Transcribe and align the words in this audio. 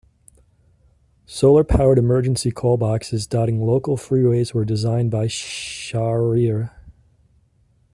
Solar-powered 1.27 1.99
emergency 1.99 2.49
call 2.49 2.75
boxes 2.75 3.27
dotting 3.27 3.61
local 3.61 3.97
freeways 3.97 4.51
were 4.51 4.65
designed 4.65 5.11
by 5.11 5.27
Shahryar. 5.27 6.71